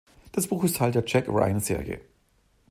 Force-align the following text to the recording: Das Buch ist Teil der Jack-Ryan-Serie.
Das 0.31 0.47
Buch 0.47 0.63
ist 0.63 0.77
Teil 0.77 0.91
der 0.91 1.03
Jack-Ryan-Serie. 1.05 2.01